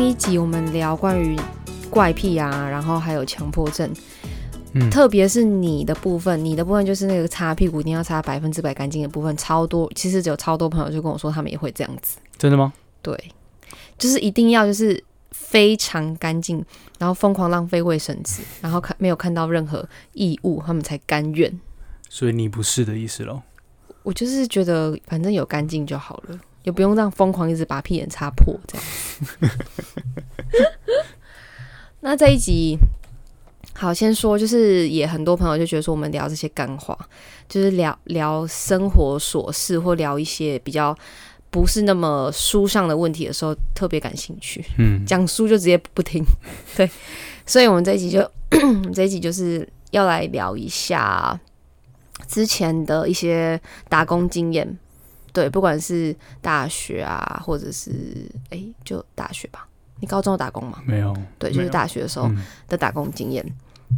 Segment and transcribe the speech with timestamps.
[0.00, 1.38] 上一集我们聊关于
[1.90, 3.92] 怪癖啊，然后还有强迫症，
[4.72, 12.72] 嗯，特别是你的部分，你的部分就是那个擦屁股一定要擦百分之百干净的部分，超多，其实有超多朋友就跟我说他们也会这样子，真的吗？
[13.02, 13.14] 对，
[13.98, 16.64] 就是一定要就是非常干净，
[16.98, 21.60] 然后疯狂浪费卫生纸，然后看没有看到任何异物，他们才甘愿。
[22.08, 23.42] 所以你不是的意思喽？
[24.02, 28.86] 我就是觉得反正有干净就好了，也不用这样疯狂一直把屁眼擦破这样。
[32.00, 32.78] 那这一集，
[33.74, 36.98] 好，先说就是也很多朋友就觉得说我们聊这些干话，
[37.48, 40.96] 就是聊聊生活琐事或聊一些比较
[41.50, 44.64] 不是那么书上的问题的时候，特别感兴趣。
[44.78, 46.24] 嗯，讲书就直接不听，
[46.76, 46.90] 对，
[47.44, 48.30] 所以我们这一集就
[48.94, 51.38] 这一集就是要来聊一下
[52.26, 54.78] 之前的一些打工经验，
[55.32, 57.90] 对，不管是大学啊，或者是
[58.50, 59.66] 哎、就大学吧，
[60.00, 60.82] 你高中有打工吗？
[60.84, 63.44] 没有，对，就是大学的时候嗯的打工经验。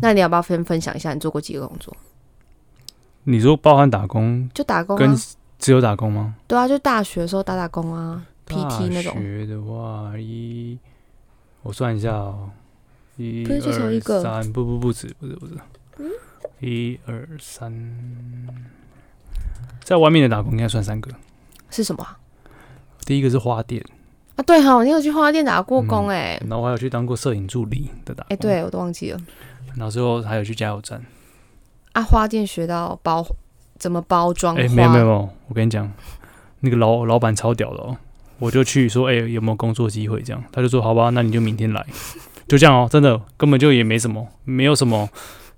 [0.00, 1.94] 那你要不要分分享一下你做过几个工作？
[3.24, 5.16] 你说包含打工就打工跟啊，
[5.58, 9.20] 只有打工吗对啊，就大学的时候打打工啊，PT 那种大。
[9.20, 10.78] 学的话，一
[11.62, 12.50] 我算一下哦，
[13.16, 15.54] 一不是就只有一个嗯二三不不不止，不是不是，
[16.58, 17.72] 一二三，
[19.82, 21.10] 在外面的打工应该算三个。
[21.70, 22.18] 是什么啊？
[23.06, 23.84] 第一个是花店，
[24.36, 29.18] 啊，对哈，你有去花店打过工嗯哎、然后我还有去当过摄影助理的打哎、工，对我都忘记了。
[29.74, 31.02] 然后之后还有去加油站。
[31.92, 33.26] 啊，花店学到包
[33.78, 35.90] 怎么包装花，哎、没有没有，我跟你讲，
[36.60, 37.96] 那个老老板超屌的哦，
[38.38, 40.22] 我就去说，哎、有没有工作机会？
[40.22, 41.84] 这样，他就说，好吧，那你就明天来，
[42.46, 45.08] 就这样哦，真的根本就也没什么，没有什么，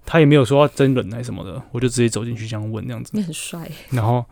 [0.07, 4.25] 他也没有说要真人还是什么的，我就直接走进去这样问这样子，你很帅，然后、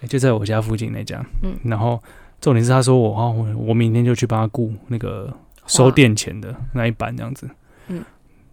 [0.00, 1.54] 哎就在我家附近那家，嗯。
[1.64, 2.02] 然后
[2.40, 5.32] 重点是他说我啊，我我明天就去帮他雇那个
[5.66, 7.48] 收花店钱的那一班这样子，
[7.88, 8.04] 嗯，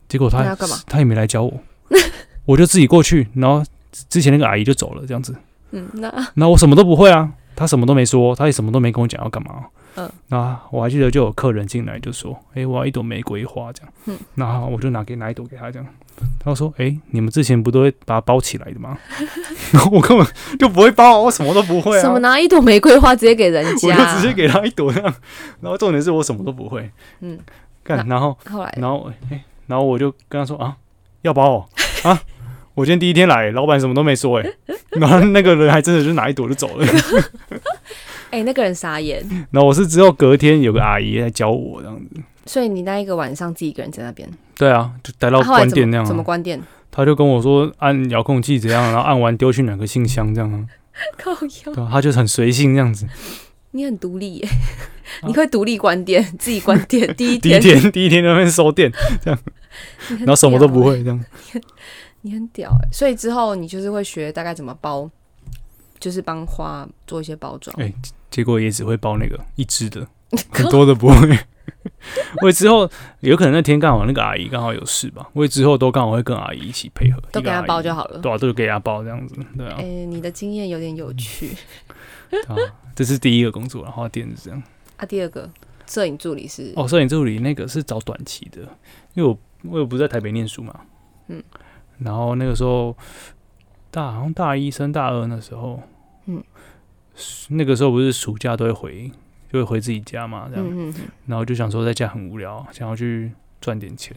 [0.08, 0.76] 结果他要干嘛？
[0.88, 1.60] 他也没来教我，
[2.46, 3.64] 我就自己过去，然后
[4.10, 5.36] 之前那个阿姨就走了这样子。
[5.72, 9.66] 嗯，那那我什么都不会啊，他什么都没说，他也什么都没跟我讲要干嘛。
[9.96, 15.88] 嗯，那我还记得就有客人进来就说：“诶，我要一朵玫瑰花这样。”嗯，然后我就拿给拿一朵给他这样。
[16.40, 18.98] 他说：“诶，你们之前不都会把它包起来的吗？”
[19.72, 20.26] 然 后我根本
[20.60, 22.02] 就不会包啊，我什么都不会啊。
[22.02, 25.14] 什么拿一朵玫瑰花直接给人我家，就直接给他一朵这样。
[25.62, 26.90] 然后重点是我什么都不会。
[27.22, 27.40] 嗯，
[27.84, 30.76] 干，然后后来然后诶，然后我就跟他说：“啊，
[31.22, 31.66] 要包哦
[32.04, 32.22] 啊。”
[32.76, 34.52] 我今天第一天来，老板什么都没说哎、
[35.00, 36.86] 然后那个人还真的就拿一朵就走了。
[38.32, 42.22] 哎、那个人傻眼，那我是只有隔天有个阿姨来教我这样子。
[42.46, 46.08] 所以你那一个晚上自己一个人在那边，对啊，就待到关店那样、啊。
[46.08, 46.62] 怎么关店？
[46.92, 50.66] 他就跟我说按遥控器怎样，然后按完丢去哪个信箱这样啊。
[51.18, 53.08] 靠腰，对啊，他就是很随性这样子。
[53.72, 54.48] 你很独立耶，
[55.28, 58.92] 你会独立关店，自己关店， 第一天第一天，第一天在那边收店，
[59.22, 59.40] 这样
[60.20, 61.26] 然后什么都不，会这样。
[62.22, 65.10] 你很屌哎，所以之后你就是会学大概怎么包，
[66.06, 67.76] 就是帮花做一些包装。
[67.82, 67.92] 哎
[68.30, 70.08] 结果也只会包那个一只的，
[70.54, 71.40] 很多的不会。
[72.44, 72.88] 我之后
[73.22, 78.20] 有可能那天刚好那个阿姨刚好有事吧，我之后都刚好会跟阿姨一起配合，都给他一个阿姨包就好了。
[78.20, 81.56] 对啊，都给她包这样子，对啊哎、，你的经验有点有趣
[82.48, 82.54] 啊，
[82.94, 84.62] 这是第一个工作，然后店是这样。
[84.98, 85.06] 啊。
[85.08, 85.50] 第二个
[85.88, 88.62] 摄影助理是哦，摄影助理那个是找短期的，
[89.16, 89.40] 因为我
[89.72, 90.82] 我也不在台北念书嘛，
[91.30, 91.42] 嗯，
[92.00, 92.96] 然后那个时候
[93.90, 95.88] 大好像大一升大二那时候，嗯，
[97.50, 99.12] 那个时候不是暑假都会回，
[99.52, 100.94] 就会回自己家嘛，这样，
[101.26, 103.32] 然后就想说在家很无聊，想要去
[103.62, 104.16] 赚点钱，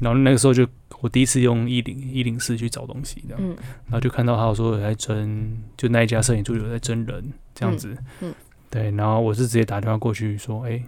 [0.00, 0.66] 然后那个时候就
[1.00, 3.56] 我第一次用一零一零四去找东西，这样，嗯。
[3.86, 8.30] 然后就看到他说有在征，就那一家摄影助理有在征人这样子，嗯。
[8.30, 8.34] 嗯
[8.68, 10.82] 对，然后我是直接打电话过去说，哎、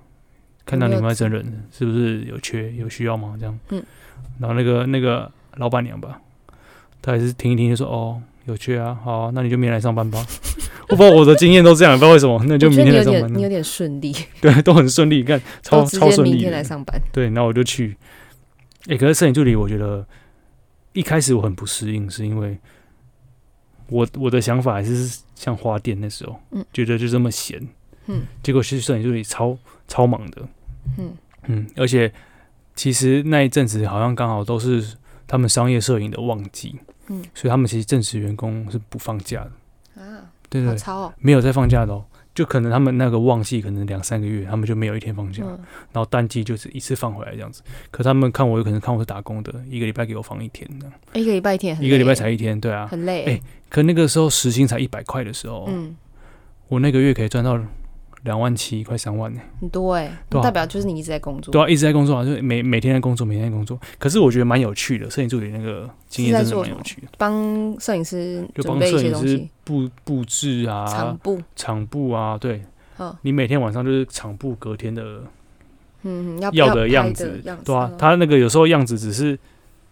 [0.67, 3.37] 看到你们在征人，是不是有缺有需要吗？
[3.39, 3.83] 这样，嗯，
[4.41, 6.21] 然后那个那个老板娘吧，
[7.01, 10.25] 她也是听一听就说，哦，有缺啊，好啊那你就明天来上班吧。
[10.89, 13.49] 我不知道我的经验都这样，不知道为什么，那就明天来上班你有。
[13.49, 16.65] 点顺利， 对，都很顺利，看超超顺利明天来。
[16.65, 17.01] 上班。
[17.13, 17.97] 对，然后我就去。
[18.89, 20.07] 哎、可是摄影助理，我觉得
[20.95, 22.57] 一开始我很不适应，是因为
[23.89, 27.61] 我我的想法还是像花店那时候，嗯觉得就这么闲，
[28.07, 30.43] 嗯结果其实摄影助理超超忙的，
[30.97, 31.13] 嗯
[31.49, 32.11] 嗯，而且
[32.75, 34.95] 其实那一阵子好像刚好都是
[35.27, 36.77] 他们商业摄影的旺季，
[37.09, 39.45] 嗯所以他们其实正式员工是不放假
[39.95, 40.77] 的，啊，对对。
[41.19, 45.59] 没有在放假的哦，就可能他们那个旺季可能两三个月，他们就没有一天放假，嗯
[45.93, 47.63] 然后淡季就是一次放回来这样子。
[47.91, 52.87] 可他们看我有可能看我是打工的，一个礼拜给我放一天这样，一个礼拜一天，一个礼拜才一天，对啊。
[52.87, 53.25] 很累。
[53.25, 55.95] 哎可那个时候时薪才一百块的时候，嗯，
[56.69, 57.61] 我那个月可以赚到
[58.23, 59.41] 两万七，快三万呢。
[59.61, 60.45] 很多哎、对啊。
[60.45, 63.79] 代表就是你一直在工作，对啊，一直在工作啊，就每每天在工作，每天在工作。
[63.99, 72.57] 可是我觉得蛮有趣的，摄影助理那个经验真的蛮有趣的，帮摄影师就帮摄影师布布置啊场啊、布，场布啊，对。
[73.01, 75.23] 嗯你每天晚上就是场布隔天的
[76.03, 79.39] 嗯，嗯要要的的样子对啊嗯，他那个有时候样子只是，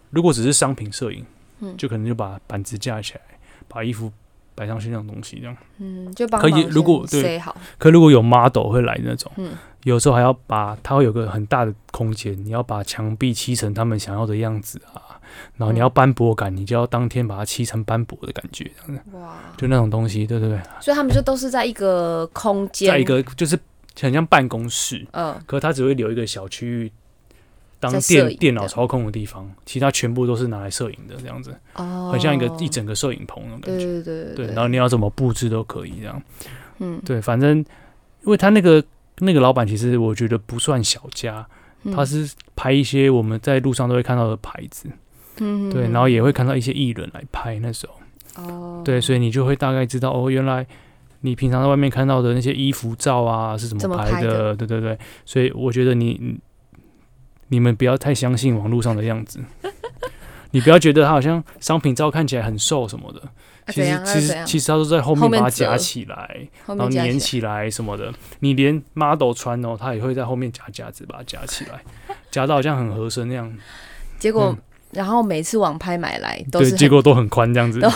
[0.09, 1.25] 如果只是商品摄影，
[1.61, 1.73] 嗯。
[1.77, 3.21] 就可能就把板子架起来，
[3.69, 4.11] 把衣服
[4.57, 5.55] 摆上去那种东西这样。
[5.77, 7.39] 嗯，就帮可以如果对
[7.77, 9.51] 可如果有 model 会来那种，嗯。
[9.83, 15.15] 有时候还要把它会有个很大的空间，你要把墙壁漆成他们想要的样子啊，
[15.55, 19.01] 然后你要嗯斑驳感，你就要当天把它漆成斑驳的感觉，这样。
[19.01, 23.57] 子哇，就那种东西，对对对，所以他们就都是在一个空间，在一个就是
[24.01, 25.33] 很像办公室，嗯。
[25.45, 26.91] 可是它只会留一个小区域
[27.79, 34.03] 当电电脑操控的地方，其他全部都是拿来摄影的，这样子，哦，很像一个一整个摄影棚那种感对觉。
[34.03, 34.35] 对对。
[34.35, 36.21] 对，然后你要怎么布置都可以这样。
[36.79, 37.65] 嗯，对，反正因
[38.31, 38.83] 为他那个
[39.19, 41.47] 那个老板，其实我觉得不算小家，
[41.83, 41.93] 嗯。
[41.93, 44.89] 他是拍一些我们在路上都会看到的牌子，
[45.39, 50.65] 嗯对，然后也会看到一些艺人来拍那时候，哦，对，所以你就会大概知道哦，原来
[51.21, 54.55] 你平常在外面看到的那些衣服照啊是怎怎么拍拍的？
[54.55, 56.39] 对对对，所以我觉得你
[57.49, 59.39] 你你们不要太相信网络上的样子。
[60.51, 63.19] 你不要觉得他好像商品照看起来很瘦什么的，
[63.65, 68.11] 啊其实其实其实他都在后后面面把它夹起来，然后粘起来什么的。
[68.39, 71.81] 你连 model 穿哦，他也会在后面夹夹子把它夹起来，
[72.31, 73.53] 夹到好像很合身那样。
[74.17, 74.57] 结果嗯
[74.91, 77.81] 然后每次网拍买来都，是很结果都很宽这样子。
[77.81, 77.91] 都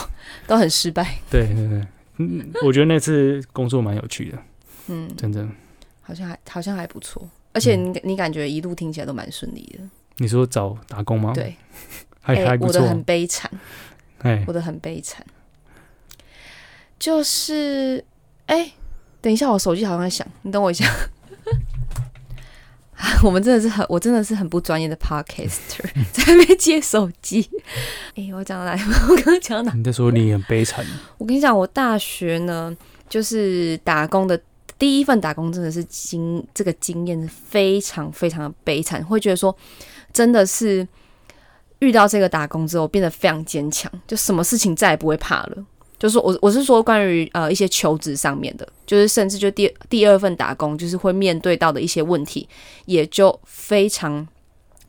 [0.45, 1.87] 都很失败，对对对，
[2.17, 4.37] 嗯，我觉得那次工作蛮有趣的，
[4.87, 5.47] 嗯，真的。
[6.01, 9.83] 好像还好像还不错，而且嗯你你感觉一路听起来都蛮顺利的，
[10.17, 11.55] 你说找打工吗？，对，
[12.21, 12.89] 还哎还不错我的。
[12.89, 13.49] 很悲惨，
[14.19, 15.25] 哎，我的很悲惨，
[16.99, 18.03] 就是
[18.45, 18.71] 哎、
[19.21, 20.85] 等一下，我手机好像在响，你等我一下。
[23.23, 25.81] 我们真的是很，我真的是很不专业的 podcaster，
[26.13, 27.49] 在那边接手机。
[28.15, 28.81] 哎、我讲到哪里？
[29.09, 29.73] 我刚刚讲到哪？
[29.75, 30.85] 你在说你很悲惨，
[31.17, 32.75] 我跟你讲，我大学呢，
[33.09, 34.39] 就是打工的
[34.81, 39.55] 第一份打工，真的是经这个经验非常非常的悲惨，会觉得说，
[40.11, 40.87] 真的是
[41.77, 45.63] 遇到这个打工之后，变得非常坚强，就什么事情再也不会怕了。
[45.99, 52.49] 就是我我是说关于呃一些求职上面的，就是甚至就第第二份打工，就是会面对到的一些问题，
[52.85, 54.27] 也就非常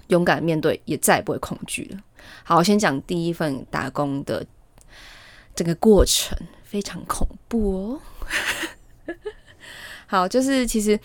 [0.06, 1.98] 勇敢面对，也再也不会恐惧了。
[2.44, 4.42] 好，先讲第一份打工的
[5.54, 8.00] 整个过程，非常恐怖哦。
[10.12, 10.98] 好，就是其实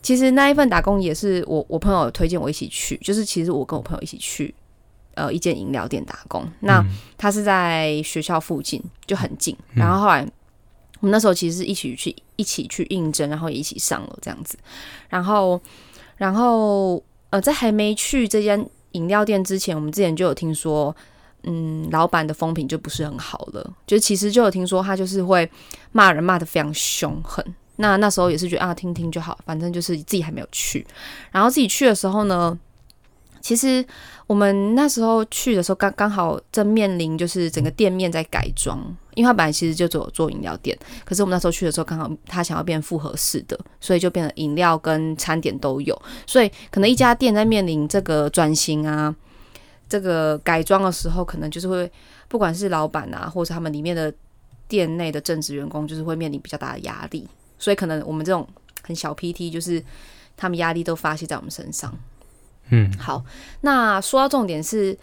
[0.00, 4.54] 其实那一份打工也是我我朋友推荐我一起去，就是其实我跟我朋友一起去
[5.16, 6.50] 呃一间饮料店打工。
[6.60, 9.54] 那、嗯他是在学校附近，就很近。
[9.74, 10.26] 嗯然后后来
[11.00, 14.56] 我们那时候其实是一起去一起去应征，然后也一起上了这样子。
[15.10, 15.60] 然后
[16.16, 20.96] 然后呃，在还没去这间饮料店之前，我们之前就有听说。
[21.46, 25.46] 嗯，老板的风评就不是很好了，就其实就有听说他就是会
[25.92, 27.44] 骂人骂的非常凶狠。
[27.76, 30.86] 那那时候也是觉得啊，听听就好，反正就是自己还没有去。
[31.30, 32.58] 然后自己去的时候呢，
[33.40, 33.84] 其实
[34.26, 38.78] 我们那时候去的时候刚刚好正面临就是整个店面在改装，
[39.14, 49.14] 因为他本来其实就只有做饮料店，可是我们那时候去的时候刚好他想要变复合式的，所以就变成饮料跟餐点都有，所以可能一家店在面临这个转型啊。
[49.86, 51.88] 这个改装的时候，可能就是会，
[52.26, 54.12] 不管是老板啊，或者他们里面的
[54.66, 57.28] 店内的正职员工，就是会面临比较大的压力，
[57.58, 58.46] 所以可能我们这种
[58.82, 59.82] 很小 PT，就是
[60.36, 61.96] 他们压力都发泄在我们身上。
[62.70, 63.22] 嗯好，
[63.60, 64.96] 那说到重点是，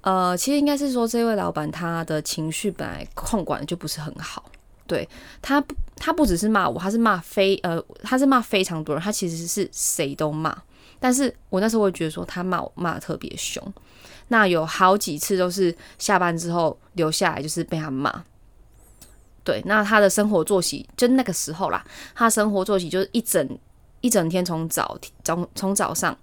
[0.00, 4.50] 呃，其实应该是说这位老板他的情绪本来控管的就不是很好，
[4.86, 5.06] 对
[5.42, 10.56] 他不，他不只是骂我，他是骂非呃，他是骂非常多人，他其实是谁都骂，
[10.98, 13.62] 但是我那时候会觉得说他骂我骂的特别凶，
[14.28, 18.24] 那有好几次都是下班之后留下来就是被他骂。
[19.44, 21.84] 对，那他的生活作息就那个时候啦，
[22.14, 23.58] 他生活作息就是一整
[24.00, 26.16] 一整天从早从从早上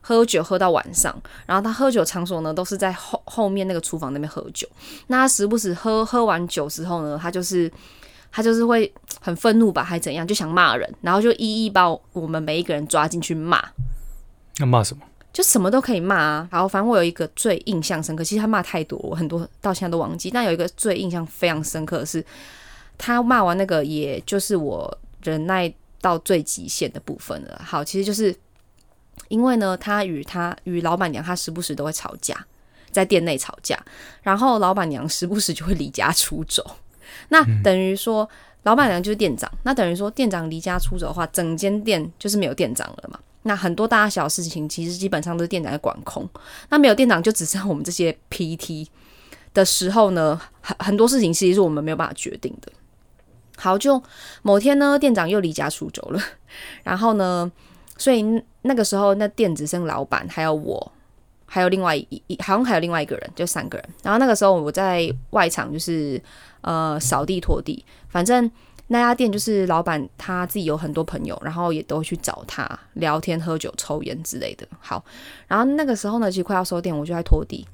[0.00, 1.14] 喝酒喝到晚上，
[1.46, 4.68] 然后他喝酒场所呢都是在后后面那个厨房那边喝酒。
[5.06, 7.70] 那他时不时喝喝完酒之后呢，他就是
[8.30, 13.62] 他就是会很愤怒吧，还怎样，就想骂人，然后就一一把我们每一个人抓进去骂，
[14.58, 15.02] 那骂什么？
[15.32, 16.48] 就什么都可以骂啊。
[16.50, 20.30] 然后反正我有一个最印象深刻，其实他骂太多，我很多到现在都忘记。
[20.30, 22.22] 但有一个最印象非常深刻的是，
[22.98, 27.60] 他骂完那个，也就是我忍耐到最极限的部分了。
[27.64, 28.34] 好，其实就是
[29.28, 32.46] 因为呢，他与他与老板娘，他时不时都会吵架，
[32.90, 33.78] 在店内吵架，
[34.22, 36.76] 然后老板娘时不时就会离家出走。
[37.28, 38.28] 那等于说，
[38.62, 43.18] 老板娘就是店长，那等于说店长离家出走的话，整间店就是没有店长了嘛。
[43.42, 46.28] 那很多大小事情其实基本上都是店长在管控，
[46.68, 48.86] 那没有店长就只剩我们这些 PT
[49.52, 52.72] 的时候呢，很很多事情其实是我们没有办法决定的。
[53.62, 54.02] 好，就
[54.42, 56.20] 某天呢，店长又离家出走了，
[56.82, 57.50] 然后呢，
[57.96, 58.22] 所以
[58.62, 60.92] 那个时候那店只剩老板还有我。
[61.44, 63.86] 还有另外一一好像还有另外一个人，就三个人。
[64.02, 66.18] 然后那个时候我在外场，就是
[66.62, 67.84] 呃扫地拖地。
[68.08, 68.50] 反正
[68.86, 74.66] 那家店就是老板他自己有很多朋友，然后也都去找他聊天、喝酒、抽烟之类的。
[74.80, 75.04] 好，
[75.46, 77.68] 然后那个时候呢，其实快要收店，我就在拖地。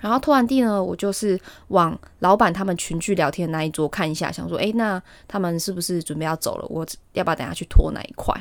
[0.00, 1.38] 然后拖完地呢，我就是
[1.68, 6.66] 往老板他们群聚聊天的那一桌看一下，想说，诶，那他们是不是准备要走了？
[6.68, 8.34] 我要不要等下去拖那一块？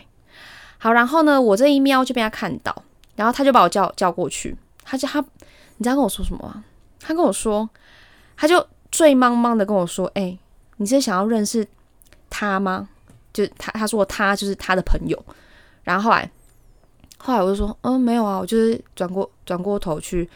[0.77, 2.83] 好，然后呢，我这一瞄就被他看到。
[3.15, 6.63] 然后他就把我叫叫过去，他就他，你知道跟我说什么吗？
[7.01, 7.69] 他跟我说，
[8.37, 10.37] 他就醉茫茫的跟我说：“哎，
[10.77, 11.67] 你是想要认识
[12.29, 12.87] 他吗？”
[13.33, 15.21] 就他他说他就是他的朋友。
[15.83, 16.31] 然后后来
[17.17, 20.29] 后来我就说：“嗯，没有啊，我就是转过转过头去，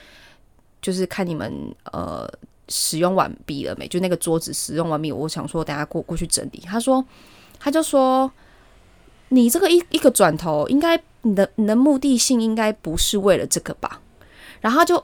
[0.83, 1.51] 就是看你们
[1.91, 2.29] 呃
[2.69, 3.87] 使用完毕了没？
[3.87, 7.03] 就那个桌子使用完毕，我想说等下过过去整理。”他说，
[7.59, 8.31] 他就说
[9.29, 14.01] ：“你这个一一个转头应该。”你的你的目的性应该不是为了这个吧？
[14.59, 15.01] 然后他就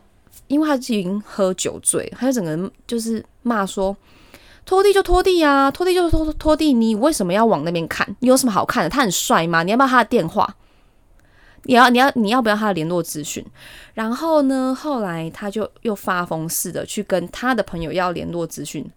[0.48, 3.96] 因为他已经喝酒醉，他就整个人就是骂说
[4.68, 8.06] ：“拖地就拖地啊，拖地就拖拖地，你为什么要往那边看？
[8.20, 8.90] 你有什么好看的？
[8.90, 9.64] 他很帅吗？
[9.64, 10.54] 你要不要他的电话？
[11.64, 13.46] 你要你要你要不要他的联络资讯？”
[13.94, 18.90] 然后呢，后来他就又发疯似的去跟他的朋友要联络资讯、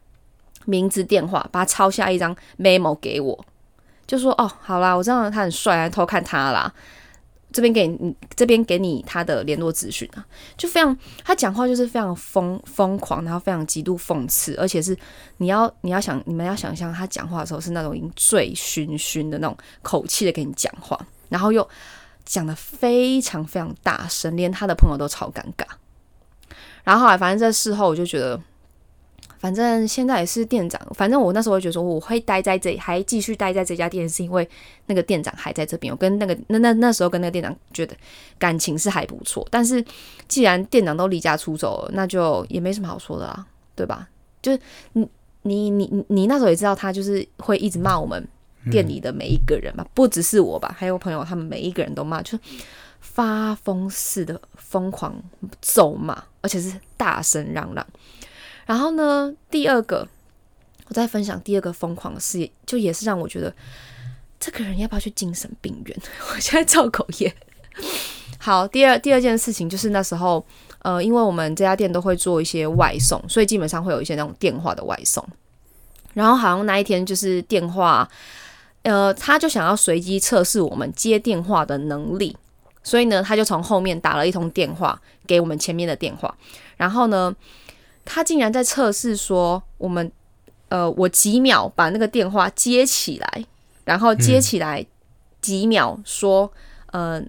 [0.65, 3.45] 名字、电话，把他抄下一张 memo 给我，
[4.07, 6.73] 就说：“哦，好啦，我知道他很帅，偷看他啦。”
[7.53, 10.25] 这边给你，这边给你他的联络资讯啊，
[10.57, 14.97] 就非常他讲话就是非常疯疯狂，然后非常极度讽刺，而且是
[15.37, 21.69] 你要你要想你们要想象他讲话的时候是那种已经醉醺醺的那种口气的跟你讲话，然后又
[22.33, 25.67] 讲的非常非常大声，连他的朋友都超尴尬。
[26.83, 28.41] 然后后来反正这事后我就觉得。
[29.39, 34.49] 反正现在也是店长，反正我那时候会觉得说，我会待在这里，还继续待在这家店，是因为
[34.87, 35.93] 那个店长还在这边。
[35.93, 37.97] 我跟那个那那那时候跟那个店长觉得
[38.39, 39.85] 感情是还不错，但是
[40.29, 44.09] 既然店长都离家出走了，那就也没什么好说的啦，对吧？
[44.41, 44.61] 就是
[44.93, 45.09] 你
[45.43, 48.25] 你你你那时候也知道，他就是会一直骂我们
[48.71, 52.41] 店里的每一个人嘛，不只是我吧，还有朋友，他们每一个人都骂，就是
[53.01, 55.21] 发疯似的疯狂
[55.61, 57.87] 咒骂，而且是大声嚷嚷。
[58.65, 60.07] 然后呢，第二个，
[60.87, 63.53] 我再分享第二个疯狂的事，就也是让我觉得
[64.39, 65.99] 这个人要不要去精神病院？
[66.33, 67.35] 我现在造口业。
[68.39, 70.45] 好，第二第二件事情就是那时候，
[70.81, 75.27] 呃，因为我们这家店都会做一些外送，所以基本上会有一些那种电话的外送。
[76.13, 78.09] 然后好像那一天就是电话，
[78.83, 82.37] 呃，他就想要随机测试我们接电话的能力，
[82.83, 86.35] 所以呢，他就从后面打了一通电话给我们前面的电话，
[86.77, 87.35] 然后呢。
[88.05, 90.11] 他竟然在测试说，我们
[90.71, 93.45] 呃，我几秒把那个电话接起来，
[93.85, 94.85] 然后接起来
[95.41, 96.53] 几秒说，
[96.91, 97.23] 呃，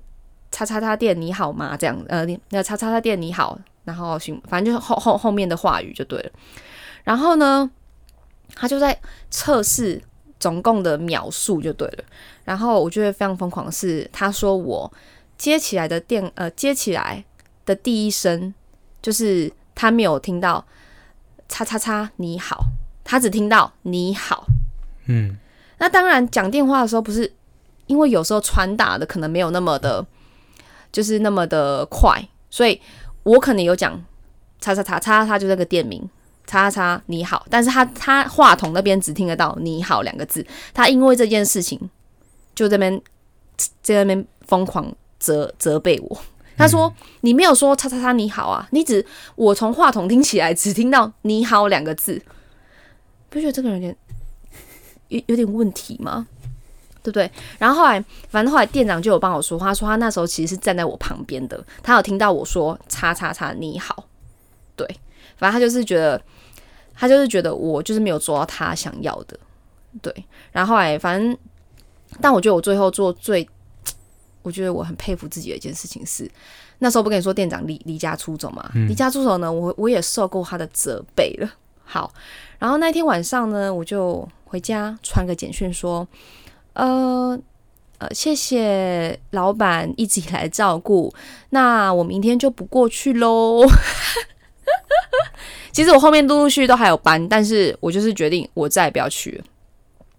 [0.50, 1.78] 叉叉叉店你好吗？
[1.78, 6.32] 这样，呃，那叉叉叉店你好，然后行，反正就是后后后面的话语就对了。
[7.04, 7.70] 然后呢，
[8.56, 10.02] 他就在测试
[10.44, 12.04] 总共的秒数就对了。
[12.44, 14.92] 然后我觉得非常疯狂的是，他说我
[15.38, 17.24] 接起来的电，呃，接起来
[17.66, 18.54] 的第一声
[19.02, 19.52] 就是。
[19.76, 20.64] 他没有听到
[21.50, 22.64] “叉叉叉你好”，
[23.04, 24.46] 他只听到“你好”。
[25.10, 25.36] 嗯，
[25.80, 27.34] 那当然讲电话的时候不是，
[27.88, 30.06] 因为有时候传达的可能没有那么的，
[30.92, 32.80] 就是那么的快，所以
[33.24, 34.00] 我可能有讲
[34.62, 36.08] “叉叉叉叉叉”就那个店名
[36.46, 41.80] “叉叉叉你好”，但是他他话筒那边只听得到“你好”两个字，他因为这件事情
[42.56, 43.02] 就这边
[43.82, 46.22] 在那边疯狂责责备我。
[46.56, 49.04] 他说：“你没有说‘叉叉叉你好’啊，你只
[49.36, 52.22] 我从话筒听起来只听到‘你好’两个字，
[53.30, 53.98] 不觉得这个人有点
[55.08, 56.28] 有有点问题吗？
[57.02, 57.30] 对不对？
[57.58, 64.06] 然后后来，反正后来店长就有帮我说话，说他那时候其实是站在我旁边的，他有听到我说‘叉叉叉你好’，
[64.78, 64.88] 对，
[65.44, 66.22] 反正他就是觉得
[66.94, 69.38] 他就是觉得我就是没有做到他想要的，
[70.02, 70.26] 对。
[70.54, 71.38] 然后后来，反正，
[72.22, 73.46] 但我觉得我最后做最。”
[74.42, 76.30] 我觉得我很佩服自己的一件事情是，
[76.80, 78.70] 那时候不跟你说店长离离家出走嘛？
[78.90, 81.50] 离家出走呢，我我也受够他的责备了。
[81.86, 82.14] 好，
[82.60, 86.06] 然后那天晚上呢，我就回家传个简讯说，
[86.74, 87.40] 呃
[88.00, 91.14] 呃，谢谢老板一直以来照顾，
[91.52, 93.66] 那我明天就不过去喽。
[95.72, 99.44] 其实我后面陆陆续续都还有班，但是我就是决定我再也不要去了。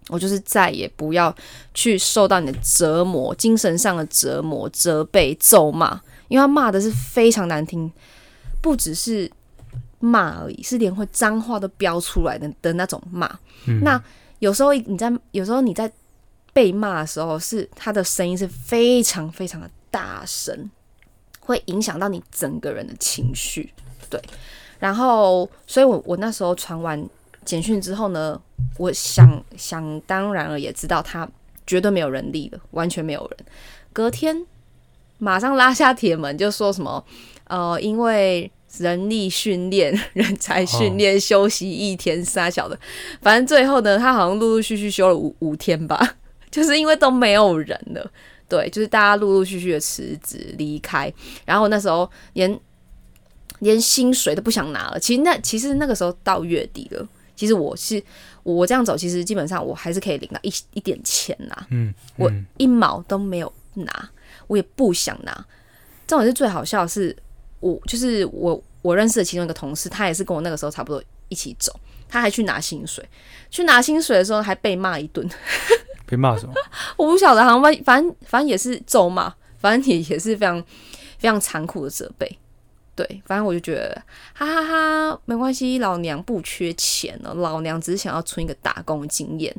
[0.09, 1.35] 我就是再也不要
[1.73, 5.99] 去受到你的折磨，精神上的折磨、责备、咒骂，
[6.29, 7.91] 因为他骂的是非常难听，
[8.61, 9.31] 不只是
[10.01, 13.27] 骂而已，是连会脏话都飙出来的的那种骂。
[13.67, 13.99] 嗯那
[14.41, 15.91] 有时候你在有时候你在
[16.53, 20.71] 被骂的时候，是他的声音是非常非常的大声，
[21.41, 23.73] 会影响到你整个人的情绪。
[24.11, 24.21] 对，
[24.79, 27.05] 然后所以我我那时候传完
[27.45, 28.41] 简讯之后呢，
[28.79, 31.29] 我想想当然了，也知道他
[31.67, 33.47] 绝对没有人力了，完全没有人。
[33.93, 34.45] 隔天
[35.19, 37.05] 马上拉下铁门，就说什么
[37.45, 42.79] 呃，因为人力训练、人才训练休息一天三小的，
[43.23, 46.17] 反正最后呢，他好像陆陆续续休了五五天吧，
[46.51, 48.11] 就是因为都没有人了。
[48.47, 51.13] 对，就是大家陆陆续续的辞职离开，
[51.45, 52.61] 然后那时候连
[53.61, 54.99] 连薪水都不想拿了。
[54.99, 58.03] 其实那其实那个时候到月底了，其实我是
[58.43, 64.11] 我这样走，其实基本上我还是可以领到一一点钱呐、嗯，我嗯一毛都没有拿，
[64.47, 65.47] 我也不想拿。
[66.07, 67.17] 这种是最好笑的是，
[67.61, 71.75] 我就是我我认识的其中一个同事，他也是跟我那个时候差不多一起走，
[72.09, 73.03] 他还去拿薪水，
[73.51, 75.27] 去拿薪水的时候还被骂一顿。
[76.07, 76.53] 被骂什么？
[76.99, 80.63] 我不晓得，好像反反正反正也是咒骂，反正也也是非常
[81.17, 82.39] 非常残酷的责备。
[82.95, 89.55] 对，反正我就觉得，哈哈哈没关系，老娘不缺钱了，老娘只是想要存一个打工经验，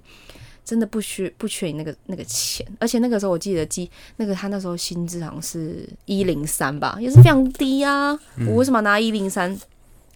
[0.63, 2.65] 真的不缺不缺你那个那个钱。
[2.79, 8.17] 而且那个时候我记得记那个他那时候薪资好像是一零三吧，也是非常低啊。
[8.47, 9.57] 我为什么拿一零三？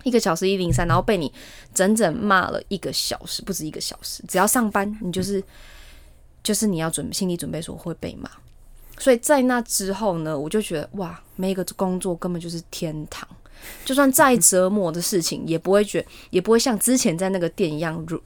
[0.05, 1.29] 一个小时一零三，然后被你
[1.73, 4.23] 整整骂了一个小时，不止一个小时。
[4.29, 5.43] 只要上班，你就是
[6.41, 8.31] 就是你要准心理准备说会被骂。
[8.99, 13.27] 所以在那之后呢，我就觉得哇，每一个工作根本就是天堂，
[13.83, 18.21] 就算再折磨的事情，也不会觉也不会像之前在那个店一样如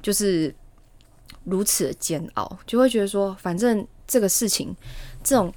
[0.00, 0.54] 就是
[1.44, 4.74] 如此的煎熬，就会觉得说，反正这个事情，
[5.24, 5.52] 这种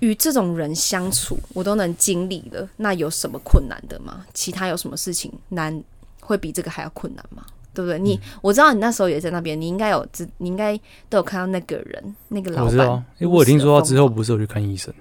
[0.00, 4.26] 与这种人相处，我都能经历了，那有什么困难的吗？
[4.34, 5.82] 其他有什么事情难
[6.20, 7.46] 会比这个还要困难吗？
[7.76, 7.98] 对不对？
[7.98, 10.74] 你我知道你那时候也在那边，你应该有知，你应该
[11.10, 14.92] 都有看到那个人，那个老板我知道，因为我听说他之后不是有去看医生，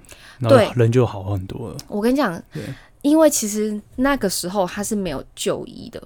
[0.42, 0.70] 对。
[0.76, 1.78] 人就好很多了。
[1.88, 2.62] 我跟你讲对，
[3.02, 6.04] 因为其实那个时候他是没有就医的，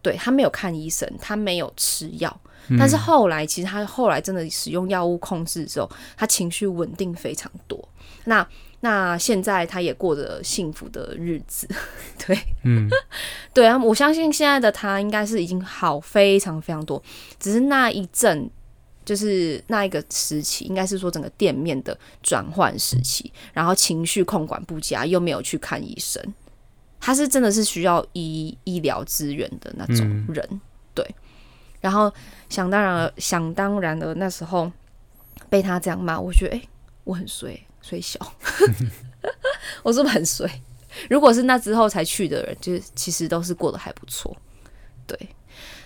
[0.00, 2.78] 对他没有看医生，他没有吃药，嗯。
[2.78, 7.76] 但是后来其实他后来真的使用药物控制之后，他情绪稳定非常多。
[8.24, 8.46] 那
[8.80, 11.68] 那现在他也过着幸福的日子，
[12.26, 12.38] 对。
[12.64, 12.88] 嗯，
[13.54, 17.02] 对啊，我相信现在的他应该是已经好非常非常多，
[17.38, 18.50] 只是那一阵。
[19.02, 26.22] 就是那一个时期，应该是说整个店面的转换时期，然后情绪控管不佳，又没有去看医生，
[27.00, 30.26] 他是真的是需要医医疗资源的那种嗯。
[30.32, 30.60] 人，
[30.94, 31.04] 对。
[31.80, 32.12] 然后
[32.48, 34.70] 想当然了，想当然了，那时候
[35.48, 36.68] 被他这样骂，我觉得哎、诶
[37.02, 37.58] 我很衰，
[37.90, 38.20] 衰小，
[39.82, 40.48] 我是不是很衰？
[41.08, 44.36] 如果是那之后才去的人，就是其实都是过得还不错，
[45.06, 45.18] 对。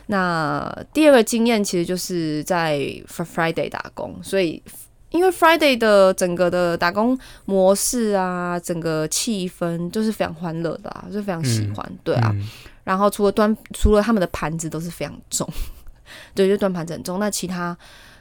[0.07, 4.63] 那第二个经验其实就是在 Fr- Friday 打工，所以
[5.11, 12.31] 因为 Friday 的整个的打工模式啊，整个气氛就是非常欢乐的啊，就非常喜欢，对啊。
[12.35, 12.47] 嗯
[12.85, 15.49] 然后除了端，除了他们的盘子都是非常重，
[16.35, 17.19] 对，就端盘子很重。
[17.19, 17.75] 那其他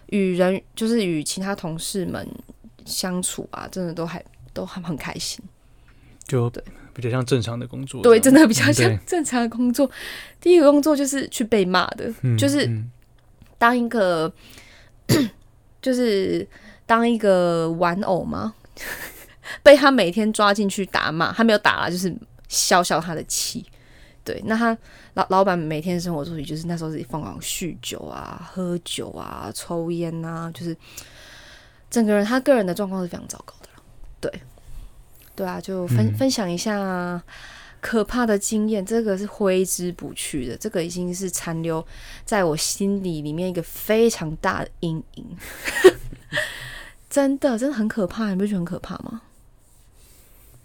[0.06, 2.26] 与人就是与其他同事们
[2.86, 5.44] 相处啊，真的都还都还很开心。
[6.26, 9.90] 就对比较像正常的工作对，真的比较像正常的工作。
[10.40, 12.90] 第一个工作就是去被骂的，嗯就是嗯
[13.58, 14.32] 当一个
[15.82, 16.48] 就是
[16.86, 18.54] 当一个玩偶嘛，
[19.62, 22.16] 被他每天抓进去打骂，他没有打啦，就是
[22.48, 23.66] 消消他的气。
[24.24, 24.78] 对，那他
[25.16, 30.74] 老老板每天生活作息就是那时候自己疯狂酗酒啊、喝酒啊、抽烟啊，就是
[31.94, 33.84] 整个人他个人的状况是非常糟糕的了。
[34.20, 34.42] 对，
[35.36, 37.22] 对啊，就分、嗯分享一下
[37.80, 41.86] 可怕的经验，这个是挥之不去的，这个已经是残留
[42.26, 45.38] 在我心里里面一个非常大的阴影。
[47.12, 49.22] 真的，真的很可怕，你不觉得很可怕吗？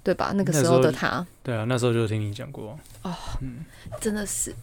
[0.02, 0.32] 对吧？
[0.34, 3.14] 那个时候候的他，对啊，那时候就听你讲过，哦
[4.00, 4.54] 真的是，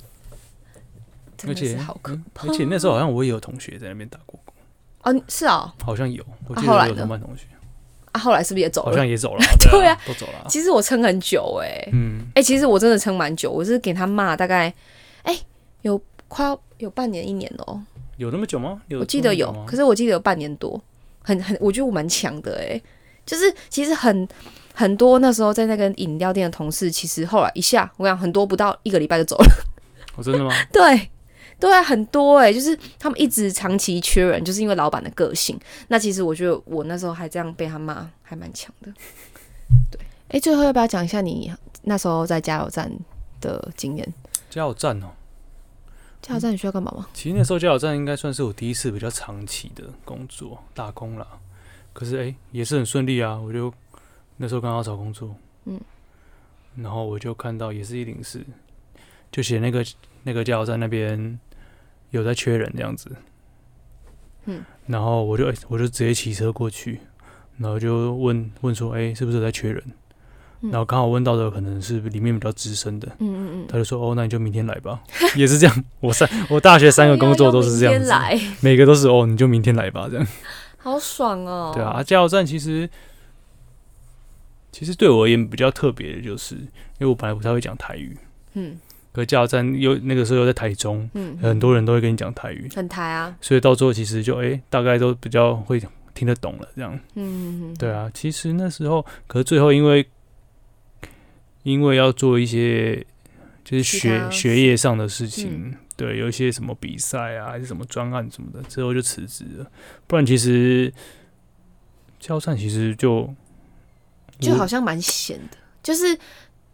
[1.37, 2.47] 真而且的是好可嗯怕。
[2.47, 4.44] 而且那时候好像我也有同学在那边打过工，
[5.05, 7.45] 哦，是哦，好像有，我记得有同班同学，
[8.11, 8.91] 啊，后来是不是也走了？
[8.91, 10.45] 好像也走了， 对啊，都走了。
[10.49, 14.73] 其实我撑很久哎、嗯，哎、其实我真的撑蛮久，我是给他骂大概，
[15.23, 15.37] 哎、
[15.83, 17.79] 有快要有半年一年了哦，
[18.17, 18.81] 有那么久吗？
[18.87, 20.81] 有我记得有可是我记得有半年多，
[21.21, 22.81] 很很，我觉得我蛮强的哎、
[23.25, 24.27] 就是其实很
[24.73, 29.45] 很多那时候在那个饮料店的同事，其实后来一下我讲很多不到一个礼拜就走了，
[30.17, 30.51] 哦，真的吗？
[30.73, 31.09] 对，
[31.59, 35.59] 对啊，很多哎、就是他们一直长期缺人，就是因为老板的个性。
[35.87, 38.91] 那其实我觉得我那时候还这样被他骂，还蛮强的。
[39.91, 41.51] 对， 哎、最后要不要讲一下你
[41.83, 42.91] 那时候在加油站
[43.39, 44.13] 的经验？
[44.49, 45.07] 加油站哦，
[46.21, 47.07] 加油站你需要干嘛吗？
[47.13, 51.27] 其实那时候加油站应该算是我第一次比较长期的工作打工啦。
[51.93, 53.73] 可是哎、也是很顺利啊，我就
[54.37, 55.79] 那时候刚好找工作，嗯，
[56.75, 58.43] 然后我就看到也是一零四，
[59.31, 59.85] 就写那个
[60.23, 61.39] 那个加油站那边
[62.11, 63.09] 有在缺人这样子，
[64.45, 66.99] 嗯，然后我就、哎我就直接骑车过去，
[67.57, 69.83] 然后就问问说，哎、是不是有在缺人？
[69.87, 74.99] 嗯然后刚好问到的可能是里面比较资深的，嗯嗯嗯，他就说：“哦，那你就明天来吧。
[75.35, 78.01] ”也是这样，我三 我大学三个工作都是这样
[78.61, 80.25] 每个都是哦，你就明天来吧，这样。
[80.77, 81.71] 好爽哦。
[81.75, 82.89] 对啊，啊加油站其实
[84.71, 88.17] 其实对我而言比较特别的就是，因为我本来不太会讲台语，
[88.53, 88.79] 嗯
[89.15, 93.33] 可加油站又那个时候又在台中，嗯，很多人都会跟你讲台语，很台啊。
[93.39, 95.81] 所以到最后其实就哎、大概都比较会
[96.13, 96.99] 听得懂了，这样。
[97.15, 100.05] 嗯对啊，其实那时候，可是最后因为
[101.63, 103.05] 因为要做一些
[103.63, 109.65] 就是学学业上的事情，嗯对，有一些什么比赛啊，还是什么专案什么的，之后就辞职了。
[110.07, 110.93] 不然其实
[112.19, 113.33] 交战其实就
[114.39, 116.17] 就好像蛮闲的，就是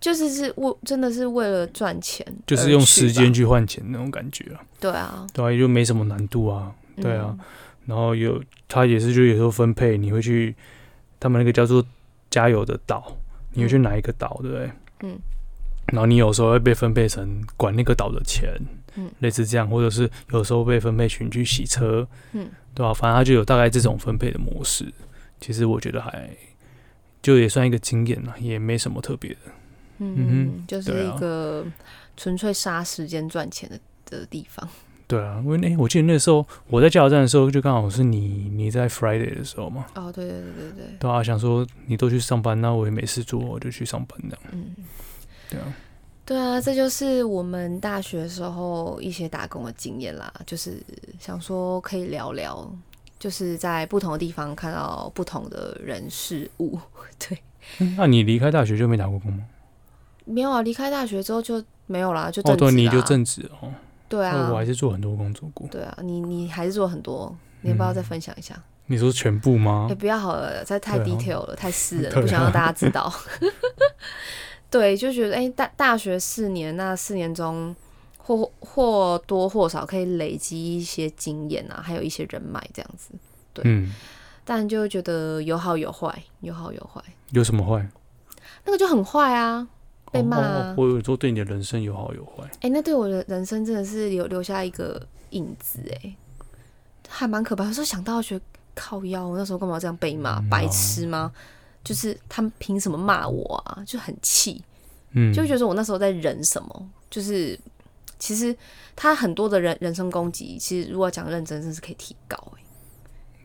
[0.01, 3.31] 就是是为真的是为了赚钱，就是用时间。
[3.31, 6.73] 去换钱那种感觉啊，对啊，对啊，也就没什么难度啊。
[6.99, 7.39] 对啊嗯，
[7.85, 10.53] 然后有他也是就有时候分配，你会去
[11.19, 11.85] 他们那个叫做
[12.29, 13.15] 加油的岛，
[13.53, 14.71] 你会去哪一个岛，对不对？
[15.03, 15.17] 嗯。
[15.87, 18.53] 然后你有时候会被分配成管那个岛的钱，
[18.95, 24.91] 嗯，类似这样，或者是有时候被分配群去洗车，嗯，对吧、反正他就有大概这种分配的模式。
[25.39, 26.29] 其实我觉得还
[27.21, 29.37] 就也算一个经验啦，也没什么特别的。
[30.01, 31.65] 嗯就是一个
[32.17, 34.67] 纯粹杀时间赚钱的的地方。
[35.07, 44.39] 对啊，因为哎、我记得那时候我在加油站的时候，就刚好是你你在 Friday 的时候嘛，哦，对对对对对，对啊，想说你都去上班，那我也没事做，我就去上班这样。
[44.53, 44.73] 嗯，
[45.49, 45.73] 对啊，
[46.25, 50.81] 对啊，这就是我们大学时候一些打工的经验啦，就是
[51.19, 52.73] 想说可以聊聊，
[53.19, 56.79] 就是在不同的地方看到不同的人事物。
[57.19, 57.37] 对，
[57.79, 59.43] 嗯那你离开大学就没打过工吗？
[60.31, 63.71] 没有啊，离开大学之后就没有啦，就哦，对，你就正职哦。
[64.07, 65.67] 对啊，我还是做很多工作过。
[65.69, 68.61] 对啊，你你还是做很多，你要不要再分享一下？
[68.87, 69.95] 你说全部吗哎、？
[69.95, 73.13] 不要好了，这太对啊 detail 了，太私人 不想让大家知道。
[74.69, 77.73] 对，就觉得哎、大大学四年，那四年中
[78.17, 83.11] 或或多或少可以累积一些经验啊，还有一些人脉这样子。
[83.53, 83.93] 对嗯，
[84.43, 87.87] 但就会觉得有好有坏，有好有坏，有什么坏？
[88.65, 89.67] 那个就很坏啊，
[90.11, 90.75] 被骂哦啊哦。
[90.77, 92.43] 我有说对你的人生有好有坏。
[92.61, 96.15] 哎、那对我的人生真的是有留下一个影子哎、
[97.07, 97.65] 还蛮可怕。
[97.65, 98.45] 有时候想到觉得
[98.75, 100.39] 靠腰，我那时候干嘛这样被骂？
[100.39, 101.31] 嗯白痴吗？
[101.83, 103.83] 就是他们凭什么骂我啊？
[103.87, 104.63] 就很气，
[105.11, 106.89] 嗯，就会觉得说我那时候在忍什么？
[107.09, 107.59] 就是
[108.19, 108.55] 其实
[108.95, 112.61] 他很多的人人身攻击，其实如果讲认真，真是可以提高哎、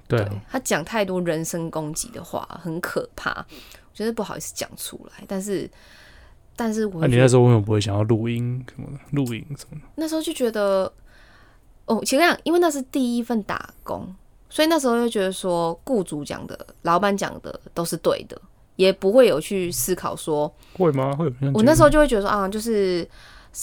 [0.07, 5.25] 对啊，他讲太多人身攻击的话，很可怕，我觉得不好意思讲出来。
[5.27, 5.69] 但是，
[6.57, 8.99] 但是我那你那时候为什么不会想要录音什么的？
[9.11, 9.83] 录影什么的？
[9.97, 10.91] 那时候就觉得，
[11.85, 14.13] 哦，其实讲，因为那是第一份打工，
[14.49, 18.41] 所以那时候就觉得说，雇主讲的、老板讲的都是对的，
[18.77, 21.15] 也不会有去思考说，会吗？
[21.15, 23.07] 会有我那时候候就会觉得说啊，就是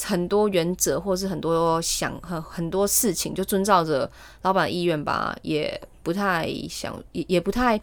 [0.04, 4.10] 很多原则或是很多想很很多事情就遵照着
[4.44, 7.80] 老板的意愿吧，也不太想，也也不太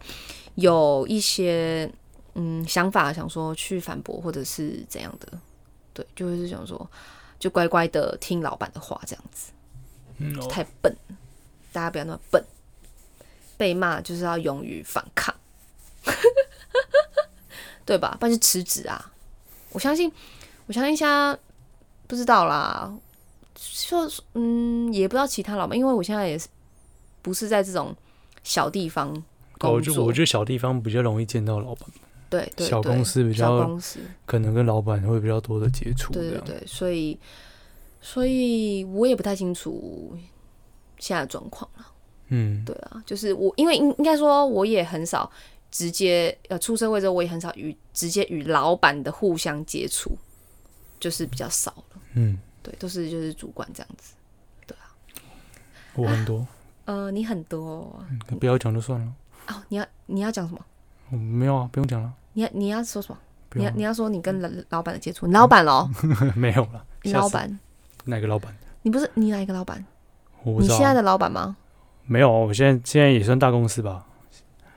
[0.55, 1.91] 有一些
[2.35, 5.27] 嗯想法，想说去反驳或者是怎样的，
[5.93, 6.89] 对，就是想说
[7.39, 9.51] 就乖乖的听老板的话这样子，
[10.17, 10.47] 嗯哦。
[10.47, 10.95] 太笨，
[11.71, 12.43] 大家不要那么笨，
[13.57, 15.33] 被骂就是要勇于反抗，
[17.85, 18.15] 对吧？
[18.19, 19.11] 不然就辞职啊！
[19.71, 20.11] 我相信，
[20.67, 21.37] 我相信现在
[22.07, 22.93] 不知道啦，
[23.55, 26.47] 就嗯，也不知道其他老板，因为我现在也是
[27.21, 27.95] 不是在这种
[28.43, 29.11] 小地方
[29.57, 31.89] 工作，我就我觉得小地方比较容易见到老板，
[32.31, 36.13] 对对小公司比较小公司，可能跟老板会比较多的接触。
[36.13, 37.19] 对对对，所以
[37.99, 40.17] 所以我也不太清楚
[40.97, 41.85] 现在的状况了。
[42.29, 45.29] 嗯，对啊，就是我，因为应应该说，我也很少
[45.69, 50.17] 直接呃出社会之后，我也很少与直接与老板的互相接触，
[50.97, 52.01] 就是比较少了。
[52.13, 54.13] 嗯，对，都是就是主管这样子。
[54.65, 54.95] 对啊
[55.95, 56.47] 我很多，
[56.85, 59.13] 呃，你很多哦，嗯不要讲就算了。
[59.47, 60.65] 哦你要你要讲什么？
[61.09, 63.17] 我没有啊，不用讲了，你要你要说什么？
[63.53, 65.89] 你要你要说你跟老老板的接触，你老板咯，
[66.35, 66.85] 没有了。
[67.03, 67.59] 你老板
[68.05, 68.55] 哪个老板？
[68.83, 69.83] 你不是你哪一个老板？
[70.43, 71.55] 你现在的老板吗？
[72.05, 74.05] 没有，我现在现在也算大公司吧，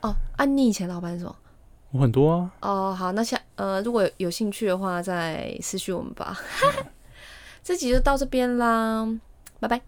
[0.02, 1.34] 哦，啊，你以前老板是什么？
[1.92, 2.50] 我很多啊。
[2.60, 6.36] 哦，好，那下呃，如果有有兴趣的话，再私讯我们吧。
[7.62, 9.08] 这集就到这边啦，
[9.60, 9.80] 拜拜。